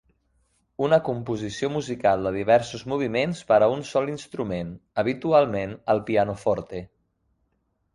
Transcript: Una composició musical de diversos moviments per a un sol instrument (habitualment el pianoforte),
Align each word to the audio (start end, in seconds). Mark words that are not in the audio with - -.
Una 0.85 0.97
composició 1.09 1.69
musical 1.73 2.25
de 2.29 2.33
diversos 2.39 2.85
moviments 2.95 3.45
per 3.53 3.61
a 3.61 3.69
un 3.77 3.87
sol 3.93 4.13
instrument 4.17 4.75
(habitualment 5.05 5.81
el 5.97 6.07
pianoforte), 6.13 6.87